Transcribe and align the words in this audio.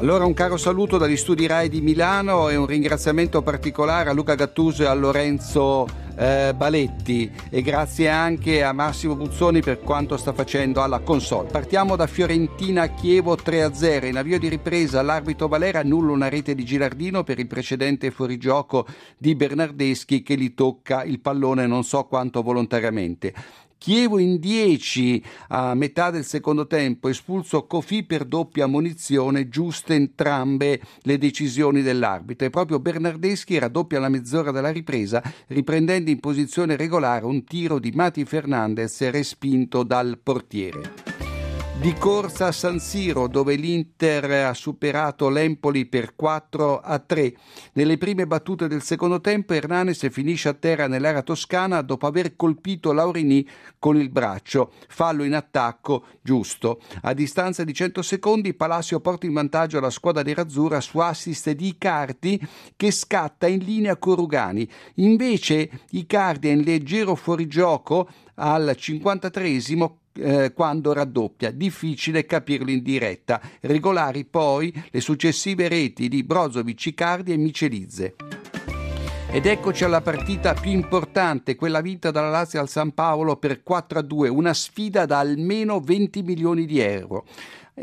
Allora 0.00 0.24
un 0.24 0.32
caro 0.32 0.56
saluto 0.56 0.96
dagli 0.96 1.14
studi 1.14 1.46
RAI 1.46 1.68
di 1.68 1.82
Milano 1.82 2.48
e 2.48 2.56
un 2.56 2.64
ringraziamento 2.64 3.42
particolare 3.42 4.08
a 4.08 4.14
Luca 4.14 4.34
Gattuso 4.34 4.82
e 4.82 4.86
a 4.86 4.94
Lorenzo 4.94 5.86
eh, 6.16 6.54
Baletti 6.56 7.30
e 7.50 7.60
grazie 7.60 8.08
anche 8.08 8.62
a 8.62 8.72
Massimo 8.72 9.14
Buzzoni 9.14 9.60
per 9.60 9.80
quanto 9.80 10.16
sta 10.16 10.32
facendo 10.32 10.80
alla 10.80 11.00
console. 11.00 11.50
Partiamo 11.50 11.96
da 11.96 12.06
Fiorentina 12.06 12.86
Chievo 12.86 13.34
3-0, 13.34 14.06
in 14.06 14.16
avvio 14.16 14.38
di 14.38 14.48
ripresa 14.48 15.02
l'arbitro 15.02 15.48
Valera 15.48 15.80
annulla 15.80 16.12
una 16.12 16.30
rete 16.30 16.54
di 16.54 16.64
Gilardino 16.64 17.22
per 17.22 17.38
il 17.38 17.46
precedente 17.46 18.10
fuorigioco 18.10 18.86
di 19.18 19.34
Bernardeschi 19.34 20.22
che 20.22 20.34
gli 20.34 20.54
tocca 20.54 21.04
il 21.04 21.20
pallone 21.20 21.66
non 21.66 21.84
so 21.84 22.04
quanto 22.04 22.40
volontariamente. 22.40 23.34
Chievo 23.80 24.18
in 24.18 24.38
10 24.38 25.24
a 25.48 25.74
metà 25.74 26.10
del 26.10 26.26
secondo 26.26 26.66
tempo, 26.66 27.08
espulso 27.08 27.64
Kofi 27.64 28.02
per 28.02 28.26
doppia 28.26 28.66
munizione, 28.66 29.48
giuste 29.48 29.94
entrambe 29.94 30.78
le 31.00 31.16
decisioni 31.16 31.80
dell'arbitro. 31.80 32.46
E 32.46 32.50
proprio 32.50 32.78
Bernardeschi 32.78 33.58
raddoppia 33.58 33.98
la 33.98 34.10
mezz'ora 34.10 34.50
della 34.50 34.70
ripresa, 34.70 35.22
riprendendo 35.46 36.10
in 36.10 36.20
posizione 36.20 36.76
regolare 36.76 37.24
un 37.24 37.42
tiro 37.42 37.78
di 37.78 37.90
Mati 37.92 38.26
Fernandez 38.26 39.08
respinto 39.08 39.82
dal 39.82 40.18
portiere 40.22 41.19
di 41.80 41.94
corsa 41.94 42.48
a 42.48 42.52
San 42.52 42.78
Siro 42.78 43.26
dove 43.26 43.54
l'Inter 43.54 44.30
ha 44.44 44.52
superato 44.52 45.30
l'Empoli 45.30 45.86
per 45.86 46.14
4 46.14 46.78
a 46.78 46.98
3. 46.98 47.34
Nelle 47.72 47.96
prime 47.96 48.26
battute 48.26 48.68
del 48.68 48.82
secondo 48.82 49.22
tempo 49.22 49.54
Hernanes 49.54 50.06
finisce 50.10 50.50
a 50.50 50.52
terra 50.52 50.88
nell'area 50.88 51.22
toscana 51.22 51.80
dopo 51.80 52.06
aver 52.06 52.36
colpito 52.36 52.92
Laurini 52.92 53.48
con 53.78 53.96
il 53.96 54.10
braccio. 54.10 54.72
Fallo 54.88 55.24
in 55.24 55.34
attacco 55.34 56.04
giusto. 56.20 56.82
A 57.00 57.14
distanza 57.14 57.64
di 57.64 57.72
100 57.72 58.02
secondi 58.02 58.52
Palacio 58.52 59.00
porta 59.00 59.24
in 59.24 59.32
vantaggio 59.32 59.80
la 59.80 59.88
squadra 59.88 60.22
di 60.22 60.34
Razzurra 60.34 60.82
su 60.82 60.98
assist 60.98 61.50
di 61.52 61.68
Icardi 61.68 62.46
che 62.76 62.90
scatta 62.90 63.46
in 63.46 63.64
linea 63.64 63.96
con 63.96 64.16
Rugani. 64.16 64.68
Invece 64.96 65.70
Icardi 65.92 66.48
è 66.48 66.52
in 66.52 66.60
leggero 66.60 67.14
fuorigioco 67.14 68.06
al 68.34 68.74
53 68.76 69.48
eh, 70.14 70.52
quando 70.52 70.92
raddoppia. 70.92 71.50
Difficile 71.50 72.26
capirlo 72.26 72.70
in 72.70 72.82
diretta. 72.82 73.40
Regolari 73.60 74.24
poi 74.24 74.72
le 74.90 75.00
successive 75.00 75.68
reti 75.68 76.08
di 76.08 76.22
Brozovic, 76.22 76.86
Icardi 76.86 77.32
e 77.32 77.36
Michelizze. 77.36 78.14
Ed 79.32 79.46
eccoci 79.46 79.84
alla 79.84 80.00
partita 80.00 80.54
più 80.54 80.72
importante, 80.72 81.54
quella 81.54 81.80
vinta 81.80 82.10
dalla 82.10 82.30
Lazio 82.30 82.58
al 82.58 82.68
San 82.68 82.92
Paolo 82.92 83.36
per 83.36 83.62
4-2, 83.64 84.28
una 84.28 84.52
sfida 84.52 85.06
da 85.06 85.20
almeno 85.20 85.78
20 85.78 86.22
milioni 86.22 86.66
di 86.66 86.80
euro. 86.80 87.26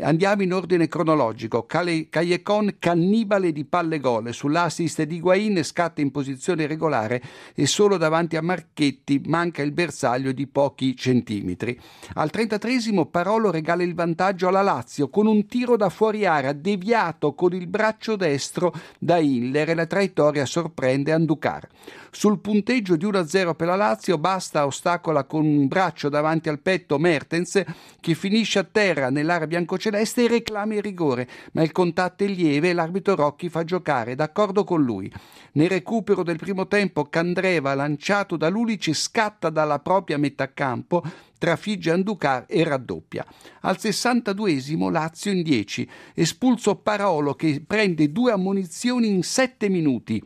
Andiamo 0.00 0.42
in 0.42 0.52
ordine 0.52 0.86
cronologico. 0.86 1.66
Callecon 1.66 2.76
cannibale 2.78 3.52
di 3.52 3.64
palle 3.64 3.98
gol. 3.98 4.32
Sull'assist 4.32 5.02
di 5.02 5.18
Guain 5.18 5.62
scatta 5.64 6.00
in 6.00 6.10
posizione 6.10 6.66
regolare 6.66 7.20
e 7.54 7.66
solo 7.66 7.96
davanti 7.96 8.36
a 8.36 8.42
Marchetti 8.42 9.20
manca 9.26 9.62
il 9.62 9.72
bersaglio 9.72 10.32
di 10.32 10.46
pochi 10.46 10.96
centimetri. 10.96 11.78
Al 12.14 12.30
33 12.30 13.06
Parolo 13.10 13.50
regala 13.50 13.82
il 13.82 13.94
vantaggio 13.94 14.48
alla 14.48 14.62
Lazio 14.62 15.08
con 15.08 15.26
un 15.26 15.46
tiro 15.46 15.76
da 15.76 15.88
fuori 15.88 16.26
area 16.26 16.52
deviato 16.52 17.34
con 17.34 17.52
il 17.54 17.66
braccio 17.66 18.14
destro 18.14 18.72
da 18.98 19.18
Hiller 19.18 19.70
e 19.70 19.74
la 19.74 19.86
traiettoria 19.86 20.46
sorprende 20.46 21.12
Anducar. 21.12 21.66
Sul 22.10 22.40
punteggio 22.40 22.96
di 22.96 23.04
1-0 23.04 23.54
per 23.54 23.66
la 23.66 23.76
Lazio 23.76 24.18
basta 24.18 24.64
ostacola 24.64 25.24
con 25.24 25.44
un 25.44 25.68
braccio 25.68 26.08
davanti 26.08 26.48
al 26.48 26.60
petto 26.60 26.98
Mertens 26.98 27.62
che 28.00 28.14
finisce 28.14 28.60
a 28.60 28.64
terra 28.70 29.10
nell'area 29.10 29.46
biancoceleste 29.46 30.24
e 30.24 30.28
reclama 30.28 30.74
il 30.74 30.82
rigore, 30.82 31.28
ma 31.52 31.62
il 31.62 31.72
contatto 31.72 32.24
è 32.24 32.26
lieve 32.26 32.70
e 32.70 32.72
l'arbitro 32.72 33.14
Rocchi 33.14 33.48
fa 33.48 33.64
giocare, 33.64 34.14
d'accordo 34.14 34.64
con 34.64 34.82
lui. 34.82 35.12
Nel 35.52 35.68
recupero 35.68 36.22
del 36.22 36.38
primo 36.38 36.66
tempo 36.66 37.04
Candreva, 37.04 37.74
lanciato 37.74 38.36
da 38.36 38.48
Lulici, 38.48 38.94
scatta 38.94 39.50
dalla 39.50 39.78
propria 39.78 40.18
metà 40.18 40.52
campo 40.52 41.02
trafigge 41.38 41.92
Anducar 41.92 42.44
e 42.48 42.64
raddoppia. 42.64 43.24
Al 43.60 43.76
62esimo 43.78 44.90
Lazio 44.90 45.30
in 45.30 45.42
10, 45.42 45.88
espulso 46.14 46.76
Parolo 46.76 47.34
che 47.34 47.62
prende 47.64 48.10
due 48.10 48.32
ammonizioni 48.32 49.08
in 49.08 49.22
7 49.22 49.68
minuti 49.68 50.22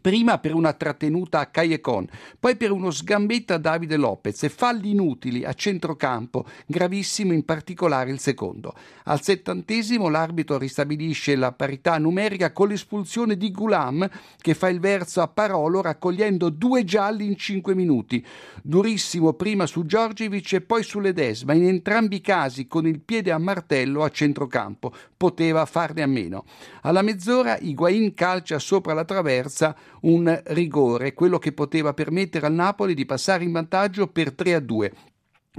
Prima 0.00 0.38
per 0.38 0.54
una 0.54 0.72
trattenuta 0.72 1.40
a 1.40 1.46
Callecon, 1.46 2.08
poi 2.40 2.56
per 2.56 2.70
uno 2.70 2.90
sgambetto 2.90 3.52
a 3.52 3.58
Davide 3.58 3.96
Lopez 3.96 4.42
e 4.42 4.48
falli 4.48 4.90
inutili 4.90 5.44
a 5.44 5.52
centrocampo, 5.52 6.46
gravissimo 6.66 7.32
in 7.32 7.44
particolare 7.44 8.10
il 8.10 8.18
secondo. 8.18 8.74
Al 9.04 9.22
settantesimo 9.22 10.08
l'arbitro 10.08 10.56
ristabilisce 10.56 11.36
la 11.36 11.52
parità 11.52 11.98
numerica 11.98 12.52
con 12.52 12.68
l'espulsione 12.68 13.36
di 13.36 13.50
Gulam 13.50 14.08
che 14.38 14.54
fa 14.54 14.68
il 14.68 14.80
verso 14.80 15.20
a 15.20 15.28
Parolo 15.28 15.82
raccogliendo 15.82 16.48
due 16.48 16.84
gialli 16.84 17.26
in 17.26 17.36
cinque 17.36 17.74
minuti. 17.74 18.24
Durissimo 18.62 19.34
prima 19.34 19.66
su 19.66 19.84
Giorgivic 19.84 20.54
e 20.54 20.60
poi 20.62 20.82
su 20.82 21.00
Ledesma, 21.00 21.52
in 21.52 21.66
entrambi 21.66 22.16
i 22.16 22.20
casi 22.20 22.66
con 22.66 22.86
il 22.86 23.00
piede 23.00 23.30
a 23.30 23.38
martello 23.38 24.02
a 24.02 24.10
centrocampo. 24.10 24.92
Poteva 25.16 25.66
farne 25.66 26.02
a 26.02 26.06
meno. 26.06 26.44
Alla 26.82 27.02
mezz'ora 27.02 27.58
Higuain 27.58 28.14
calcia 28.14 28.58
sopra 28.58 28.94
la 28.94 29.04
traversa 29.04 29.76
un 30.02 30.42
rigore, 30.46 31.14
quello 31.14 31.38
che 31.38 31.52
poteva 31.52 31.94
permettere 31.94 32.46
al 32.46 32.52
Napoli 32.52 32.94
di 32.94 33.06
passare 33.06 33.44
in 33.44 33.52
vantaggio 33.52 34.06
per 34.06 34.32
3 34.32 34.54
a 34.54 34.60
2. 34.60 34.92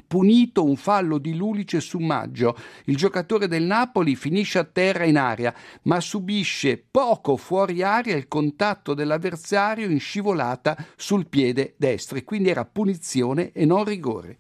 Punito 0.08 0.64
un 0.64 0.76
fallo 0.76 1.20
di 1.20 1.36
Lulice 1.36 1.80
su 1.80 2.00
Maggio, 2.00 2.58
il 2.86 2.96
giocatore 2.96 3.48
del 3.48 3.62
Napoli 3.62 4.16
finisce 4.16 4.58
a 4.58 4.64
terra 4.64 5.06
in 5.06 5.18
aria, 5.18 5.54
ma 5.84 6.00
subisce 6.00 6.84
poco 6.90 7.38
fuori 7.38 7.84
aria 7.84 8.16
il 8.16 8.28
contatto 8.28 8.96
dell'avversario 8.96 9.88
in 9.88 10.00
scivolata 10.00 10.76
sul 10.96 11.28
piede 11.28 11.76
destro 11.78 12.18
e 12.18 12.24
quindi 12.24 12.50
era 12.50 12.66
punizione 12.66 13.52
e 13.52 13.66
non 13.66 13.84
rigore. 13.84 14.40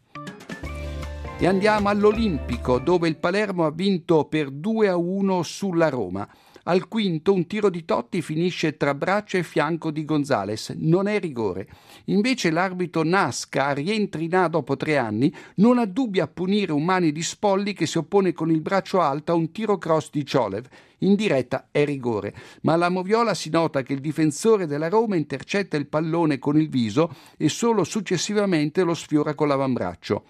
E 1.37 1.45
andiamo 1.45 1.89
all'Olimpico 1.89 2.79
dove 2.79 3.07
il 3.07 3.17
Palermo 3.17 3.65
ha 3.65 3.71
vinto 3.71 4.25
per 4.25 4.49
2 4.49 4.87
a 4.87 4.95
1 4.95 5.43
sulla 5.43 5.89
Roma. 5.89 6.27
Al 6.65 6.87
quinto 6.87 7.33
un 7.33 7.45
tiro 7.45 7.69
di 7.69 7.83
Totti 7.83 8.21
finisce 8.21 8.77
tra 8.77 8.93
braccio 8.93 9.35
e 9.35 9.43
fianco 9.43 9.91
di 9.91 10.05
Gonzales. 10.05 10.73
Non 10.77 11.07
è 11.07 11.19
rigore. 11.19 11.67
Invece 12.05 12.51
l'arbitro 12.51 13.03
Nasca, 13.03 13.71
rientrina 13.71 14.47
dopo 14.47 14.77
tre 14.77 14.97
anni, 14.97 15.33
non 15.55 15.77
ha 15.77 15.85
dubbi 15.85 16.21
a 16.21 16.27
punire 16.27 16.71
un 16.71 16.85
mani 16.85 17.11
di 17.11 17.21
Spolli 17.21 17.73
che 17.73 17.85
si 17.85 17.97
oppone 17.97 18.31
con 18.31 18.49
il 18.49 18.61
braccio 18.61 19.01
alto 19.01 19.33
a 19.33 19.35
un 19.35 19.51
tiro 19.51 19.77
cross 19.77 20.09
di 20.09 20.25
Ciolev. 20.25 20.65
In 20.99 21.15
diretta 21.15 21.67
è 21.69 21.83
rigore, 21.83 22.33
ma 22.61 22.73
alla 22.73 22.87
Moviola 22.87 23.33
si 23.33 23.49
nota 23.49 23.81
che 23.81 23.91
il 23.91 23.99
difensore 23.99 24.65
della 24.65 24.87
Roma 24.87 25.17
intercetta 25.17 25.75
il 25.75 25.87
pallone 25.87 26.39
con 26.39 26.57
il 26.57 26.69
viso 26.69 27.13
e 27.35 27.49
solo 27.49 27.83
successivamente 27.83 28.83
lo 28.83 28.93
sfiora 28.93 29.35
con 29.35 29.49
l'avambraccio. 29.49 30.23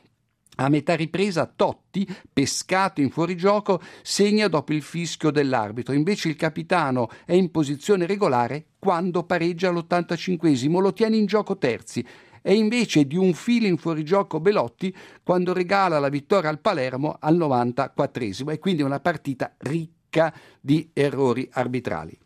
A 0.58 0.70
metà 0.70 0.96
ripresa 0.96 1.46
Totti, 1.46 2.08
pescato 2.32 3.02
in 3.02 3.10
fuorigioco, 3.10 3.82
segna 4.04 4.48
dopo 4.48 4.74
il 4.74 4.84
fischio 4.84 5.32
dell'arbitro. 5.32 5.94
Invece 5.94 6.30
il 6.30 6.36
capitano 6.36 7.10
è 7.26 7.34
in 7.34 7.50
posizione 7.50 8.06
regolare 8.06 8.66
quando 8.78 9.24
pareggia 9.24 9.70
all'85esimo, 9.70 10.80
lo 10.80 10.94
tiene 10.94 11.18
in 11.18 11.26
gioco 11.26 11.58
terzi. 11.58 12.06
E 12.42 12.54
invece 12.54 13.08
di 13.08 13.16
un 13.16 13.34
filo 13.34 13.68
in 13.68 13.78
fuorigioco 13.78 14.40
Belotti 14.40 14.94
quando 15.24 15.54
regala 15.54 15.98
la 15.98 16.10
vittoria 16.10 16.50
al 16.50 16.60
Palermo 16.60 17.16
al 17.20 17.38
94esimo. 17.38 18.52
E 18.52 18.60
quindi 18.60 18.84
una 18.84 19.00
partita 19.00 19.56
ricca 19.58 20.32
di 20.60 20.90
errori 20.94 21.50
arbitrali. 21.52 22.23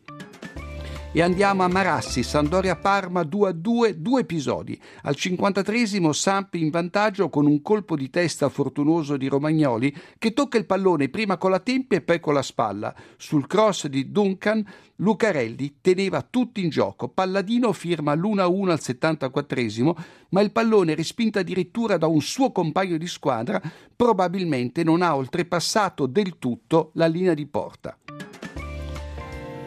E 1.17 1.23
andiamo 1.23 1.63
a 1.63 1.67
Marassi, 1.67 2.21
Sandoria-Parma 2.21 3.21
2-2, 3.21 3.89
due 3.93 4.21
episodi. 4.21 4.79
Al 5.01 5.15
53esimo 5.17 6.11
Sampi 6.11 6.61
in 6.61 6.69
vantaggio 6.69 7.29
con 7.29 7.47
un 7.47 7.63
colpo 7.63 7.95
di 7.95 8.11
testa 8.11 8.49
fortunoso 8.49 9.17
di 9.17 9.25
Romagnoli 9.25 9.91
che 10.19 10.33
tocca 10.33 10.59
il 10.59 10.67
pallone 10.67 11.09
prima 11.09 11.37
con 11.37 11.49
la 11.49 11.59
tempia 11.59 11.97
e 11.97 12.01
poi 12.01 12.19
con 12.19 12.35
la 12.35 12.43
spalla. 12.43 12.93
Sul 13.17 13.47
cross 13.47 13.87
di 13.87 14.11
Duncan 14.11 14.63
Lucarelli 14.97 15.77
teneva 15.81 16.21
tutti 16.21 16.61
in 16.61 16.69
gioco. 16.69 17.07
Palladino 17.07 17.73
firma 17.73 18.13
l'1-1 18.13 18.69
al 18.69 18.79
74esimo, 18.79 19.95
ma 20.29 20.41
il 20.41 20.51
pallone 20.51 20.93
respinto 20.93 21.39
addirittura 21.39 21.97
da 21.97 22.05
un 22.05 22.21
suo 22.21 22.51
compagno 22.51 22.97
di 22.97 23.07
squadra 23.07 23.59
probabilmente 23.95 24.83
non 24.83 25.01
ha 25.01 25.15
oltrepassato 25.15 26.05
del 26.05 26.37
tutto 26.37 26.91
la 26.93 27.07
linea 27.07 27.33
di 27.33 27.47
porta. 27.47 27.97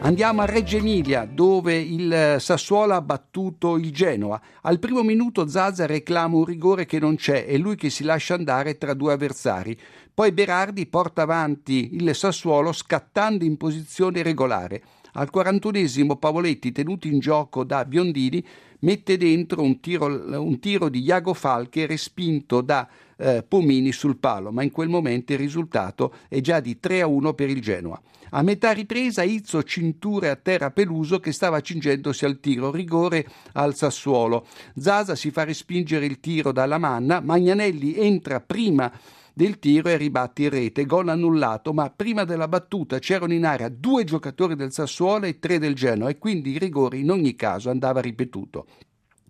Andiamo 0.03 0.41
a 0.41 0.45
Reggio 0.45 0.77
Emilia, 0.77 1.29
dove 1.31 1.75
il 1.77 2.37
Sassuolo 2.39 2.95
ha 2.95 3.01
battuto 3.01 3.77
il 3.77 3.91
Genoa. 3.91 4.41
Al 4.61 4.79
primo 4.79 5.03
minuto 5.03 5.47
Zaza 5.47 5.85
reclama 5.85 6.37
un 6.37 6.43
rigore 6.43 6.87
che 6.87 6.97
non 6.97 7.17
c'è 7.17 7.45
e 7.47 7.59
lui 7.59 7.75
che 7.75 7.91
si 7.91 8.03
lascia 8.03 8.33
andare 8.33 8.79
tra 8.79 8.95
due 8.95 9.13
avversari. 9.13 9.79
Poi 10.11 10.31
Berardi 10.31 10.87
porta 10.87 11.21
avanti 11.21 11.93
il 11.93 12.15
Sassuolo 12.15 12.71
scattando 12.71 13.43
in 13.43 13.57
posizione 13.57 14.23
regolare. 14.23 14.81
Al 15.13 15.29
41esimo 15.33 16.17
Pavoletti, 16.17 16.71
tenuto 16.71 17.07
in 17.07 17.19
gioco 17.19 17.63
da 17.63 17.83
Biondini, 17.83 18.43
mette 18.79 19.17
dentro 19.17 19.61
un 19.61 19.79
tiro, 19.79 20.05
un 20.41 20.59
tiro 20.59 20.89
di 20.89 21.01
Iago 21.01 21.33
Falche 21.33 21.85
respinto 21.85 22.61
da 22.61 22.87
eh, 23.17 23.43
Pomini 23.47 23.91
sul 23.91 24.17
palo, 24.17 24.51
ma 24.51 24.63
in 24.63 24.71
quel 24.71 24.89
momento 24.89 25.33
il 25.33 25.39
risultato 25.39 26.13
è 26.27 26.39
già 26.39 26.59
di 26.59 26.79
3 26.79 27.01
a 27.01 27.07
1 27.07 27.33
per 27.33 27.49
il 27.49 27.61
Genoa. 27.61 28.01
A 28.33 28.41
metà 28.43 28.71
ripresa 28.71 29.23
Izzo 29.23 29.61
cinture 29.63 30.29
a 30.29 30.37
terra 30.37 30.71
Peluso 30.71 31.19
che 31.19 31.33
stava 31.33 31.59
cingendosi 31.59 32.23
al 32.23 32.39
tiro, 32.39 32.71
rigore 32.71 33.27
al 33.53 33.75
Sassuolo. 33.75 34.47
Zaza 34.77 35.15
si 35.15 35.31
fa 35.31 35.43
respingere 35.43 36.05
il 36.05 36.21
tiro 36.21 36.53
dalla 36.53 36.77
manna, 36.77 37.19
Magnanelli 37.19 37.95
entra 37.95 38.39
prima 38.39 38.89
del 39.33 39.59
tiro 39.59 39.89
e 39.89 39.97
ribatte 39.97 40.43
in 40.43 40.49
rete, 40.49 40.85
gol 40.85 41.09
annullato, 41.09 41.73
ma 41.73 41.89
prima 41.89 42.23
della 42.23 42.47
battuta 42.47 42.99
c'erano 42.99 43.33
in 43.33 43.45
area 43.45 43.69
due 43.69 44.03
giocatori 44.03 44.55
del 44.55 44.71
Sassuolo 44.71 45.25
e 45.25 45.39
tre 45.39 45.59
del 45.59 45.75
Genoa 45.75 46.09
e 46.09 46.17
quindi 46.17 46.51
il 46.51 46.59
rigore 46.59 46.97
in 46.97 47.11
ogni 47.11 47.35
caso 47.35 47.69
andava 47.69 48.01
ripetuto. 48.01 48.65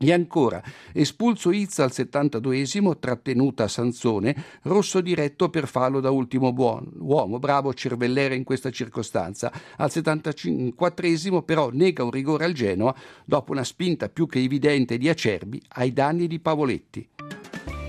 E 0.03 0.12
ancora, 0.12 0.63
espulso 0.94 1.51
Izza 1.51 1.83
al 1.83 1.92
72esimo, 1.92 2.98
trattenuta 2.98 3.65
a 3.65 3.68
Sansone, 3.68 4.36
rosso 4.63 5.00
diretto 5.00 5.51
per 5.51 5.68
fallo 5.68 6.00
da 6.00 6.09
ultimo 6.09 6.51
buon, 6.53 6.92
uomo, 6.98 7.38
bravo 7.38 7.71
Cervellere 7.71 8.33
in 8.33 8.44
questa 8.44 8.71
circostanza. 8.71 9.51
Al 9.77 9.92
74esimo 9.94 11.44
però 11.44 11.69
nega 11.69 12.03
un 12.03 12.09
rigore 12.09 12.45
al 12.45 12.53
Genoa 12.53 12.95
dopo 13.24 13.51
una 13.51 13.63
spinta 13.63 14.09
più 14.09 14.25
che 14.25 14.39
evidente 14.39 14.98
di 14.98 15.07
Acerbi 15.07 15.62
ai 15.74 15.94
danni 15.94 16.25
di 16.25 16.39
Pavoletti. 16.39 17.21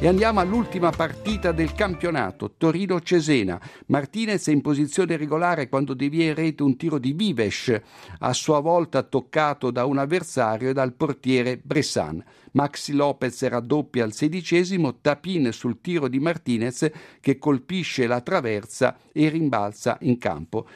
E 0.02 0.08
andiamo 0.08 0.40
all'ultima 0.40 0.90
partita 0.90 1.52
del 1.52 1.75
campionato, 1.75 2.54
Torino-Cesena. 2.56 3.60
Martinez 3.87 4.49
è 4.49 4.50
in 4.50 4.60
posizione 4.60 5.16
regolare 5.16 5.69
quando 5.69 5.94
devia 5.94 6.25
in 6.25 6.34
rete 6.34 6.64
un 6.64 6.76
tiro 6.76 6.99
di 6.99 7.12
Vives, 7.12 7.81
a 8.19 8.32
sua 8.32 8.58
volta 8.58 9.04
toccato 9.04 9.70
da 9.70 9.84
un 9.84 9.99
avversario 9.99 10.70
e 10.70 10.72
dal 10.72 10.94
portiere 10.94 11.56
Bressan. 11.56 12.20
Maxi 12.54 12.94
Lopez 12.94 13.46
raddoppia 13.46 14.02
al 14.02 14.12
sedicesimo, 14.12 14.96
Tapin 15.00 15.52
sul 15.52 15.81
tiro 15.81 16.08
di 16.08 16.19
Martinez 16.19 16.90
che 17.20 17.38
colpisce 17.38 18.08
la 18.08 18.20
traversa 18.22 18.96
e 19.12 19.28
rimbalza 19.28 19.98
in 20.00 20.19
campo. 20.19 20.66